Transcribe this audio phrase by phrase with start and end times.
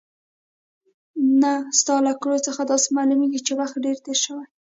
[1.41, 4.45] نه، ستا له کړو څخه داسې معلومېږي چې وخت دې تېر شوی.